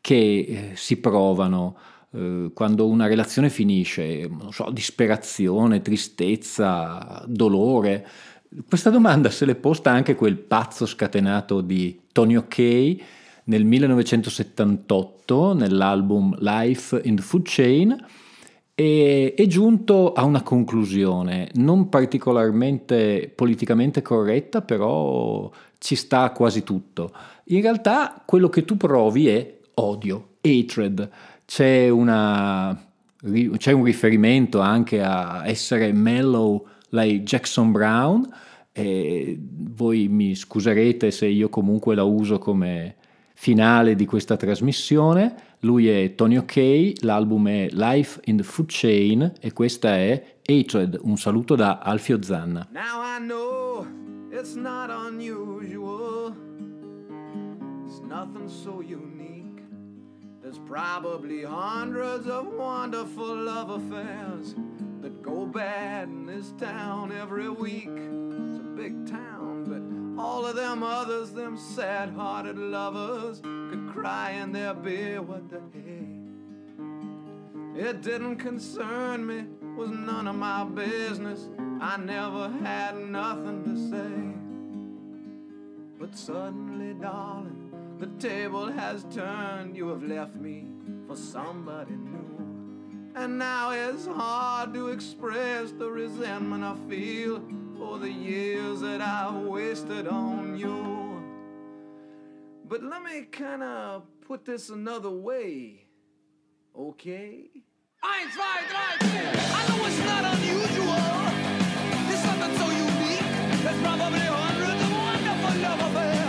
che 0.00 0.14
eh, 0.14 0.70
si 0.74 0.98
provano 0.98 1.76
eh, 2.12 2.50
quando 2.54 2.86
una 2.86 3.06
relazione 3.06 3.50
finisce? 3.50 4.28
Non 4.28 4.52
so, 4.52 4.70
disperazione, 4.70 5.82
tristezza, 5.82 7.24
dolore? 7.26 8.06
Questa 8.68 8.90
domanda 8.90 9.30
se 9.30 9.44
l'è 9.44 9.54
posta 9.54 9.90
anche 9.90 10.14
quel 10.14 10.36
pazzo 10.36 10.86
scatenato 10.86 11.60
di 11.60 12.00
Tony 12.12 12.36
Ok 12.36 12.96
nel 13.44 13.64
1978 13.64 15.54
nell'album 15.54 16.36
Life 16.40 17.00
in 17.04 17.16
the 17.16 17.22
Food 17.22 17.42
Chain 17.44 18.06
e 18.78 19.32
è 19.34 19.46
giunto 19.46 20.12
a 20.12 20.24
una 20.24 20.42
conclusione 20.42 21.48
non 21.54 21.88
particolarmente 21.88 23.32
politicamente 23.34 24.02
corretta, 24.02 24.60
però 24.60 25.50
ci 25.78 25.94
sta 25.94 26.30
quasi 26.30 26.62
tutto. 26.62 27.10
In 27.44 27.62
realtà 27.62 28.22
quello 28.26 28.50
che 28.50 28.66
tu 28.66 28.76
provi 28.76 29.28
è 29.28 29.58
odio, 29.74 30.36
hatred. 30.42 31.08
C'è, 31.46 31.88
una, 31.88 32.76
c'è 33.56 33.72
un 33.72 33.84
riferimento 33.84 34.60
anche 34.60 35.02
a 35.02 35.46
essere 35.46 35.92
mellow 35.92 36.66
like 36.90 37.22
Jackson 37.22 37.72
Brown. 37.72 38.28
E 38.72 39.38
voi 39.40 40.08
mi 40.08 40.34
scuserete 40.34 41.10
se 41.10 41.26
io 41.26 41.48
comunque 41.48 41.94
la 41.94 42.02
uso 42.02 42.38
come 42.38 42.96
finale 43.32 43.94
di 43.94 44.04
questa 44.04 44.36
trasmissione. 44.36 45.34
Lui 45.60 45.88
è 45.88 46.14
Tony 46.14 46.36
Ok, 46.36 47.02
l'album 47.02 47.48
è 47.48 47.68
Life 47.70 48.20
in 48.24 48.36
the 48.36 48.42
Food 48.42 48.68
Chain 48.68 49.32
e 49.40 49.52
questa 49.52 49.96
è 49.96 50.38
Hatred. 50.44 50.98
Un 51.02 51.16
saluto 51.16 51.54
da 51.54 51.78
Alfio 51.78 52.20
Zanna. 52.22 52.66
Now 52.72 53.02
I 53.02 53.18
know 53.24 53.86
it's 54.30 54.54
not 54.54 54.90
unusual. 54.90 56.34
It's 57.86 58.00
nothing 58.00 58.48
so 58.48 58.80
unique. 58.80 59.15
There's 60.46 60.58
probably 60.60 61.42
hundreds 61.42 62.28
of 62.28 62.46
wonderful 62.46 63.36
love 63.36 63.68
affairs 63.68 64.54
that 65.00 65.20
go 65.20 65.44
bad 65.44 66.06
in 66.06 66.24
this 66.24 66.52
town 66.52 67.10
every 67.10 67.48
week. 67.48 67.88
It's 67.88 68.60
a 68.60 68.72
big 68.76 69.10
town, 69.10 69.64
but 69.66 70.22
all 70.22 70.46
of 70.46 70.54
them 70.54 70.84
others, 70.84 71.32
them 71.32 71.56
sad 71.56 72.10
hearted 72.10 72.56
lovers, 72.58 73.40
could 73.40 73.90
cry 73.92 74.34
in 74.40 74.52
their 74.52 74.72
beer. 74.72 75.20
What 75.20 75.50
the 75.50 75.58
heck? 75.58 76.06
It 77.88 78.02
didn't 78.02 78.36
concern 78.36 79.26
me, 79.26 79.46
was 79.76 79.90
none 79.90 80.28
of 80.28 80.36
my 80.36 80.62
business. 80.62 81.48
I 81.80 81.96
never 81.96 82.50
had 82.62 82.96
nothing 82.98 83.64
to 83.64 83.76
say. 83.90 84.12
But 85.98 86.16
suddenly, 86.16 86.94
darling, 86.94 87.66
the 87.98 88.08
table 88.18 88.70
has 88.70 89.04
turned, 89.10 89.74
you 89.74 89.88
have 89.88 90.02
left 90.02 90.34
me 90.34 90.66
for 91.06 91.16
somebody 91.16 91.94
new. 91.94 93.12
And 93.14 93.38
now 93.38 93.70
it's 93.70 94.06
hard 94.06 94.74
to 94.74 94.88
express 94.88 95.72
the 95.72 95.90
resentment 95.90 96.62
I 96.62 96.76
feel 96.90 97.42
for 97.78 97.98
the 97.98 98.10
years 98.10 98.80
that 98.80 99.00
I've 99.00 99.44
wasted 99.44 100.08
on 100.08 100.58
you. 100.58 101.24
But 102.68 102.82
let 102.82 103.02
me 103.02 103.22
kind 103.22 103.62
of 103.62 104.02
put 104.20 104.44
this 104.44 104.68
another 104.68 105.10
way, 105.10 105.86
okay? 106.78 107.48
Eins, 108.04 108.32
zwei, 108.34 108.60
tried, 108.68 109.00
tried. 109.00 109.36
I 109.38 109.68
know 109.68 109.86
it's 109.86 109.98
not 110.04 110.24
unusual. 110.34 111.46
There's 112.08 112.20
something 112.20 112.56
so 112.58 112.66
unique. 112.68 113.30
There's 113.64 113.80
probably 113.80 114.18
hundreds 114.20 114.82
of 114.82 114.92
wonderful 114.92 115.62
love 115.62 115.80
affairs. 115.80 116.25